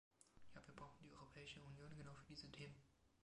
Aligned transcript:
Ja, 0.55 0.65
wir 0.65 0.73
brauchen 0.73 1.03
die 1.03 1.13
Europäische 1.13 1.61
Union 1.61 1.95
genau 1.95 2.15
für 2.15 2.25
diese 2.25 2.49
Themen! 2.49 2.73